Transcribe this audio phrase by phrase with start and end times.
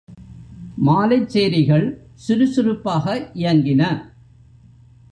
[0.77, 1.85] மாலைச் சேரிகள்
[2.27, 3.31] சுருசுருப்பாக
[3.33, 3.83] இயங்கின.